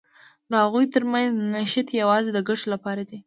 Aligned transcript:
د 0.49 0.51
هغوی 0.63 0.85
تر 0.93 1.03
منځ 1.11 1.31
نښتې 1.53 1.93
یوازې 2.03 2.29
د 2.33 2.39
ګټو 2.47 2.65
لپاره 2.73 3.01
دي. 3.09 3.17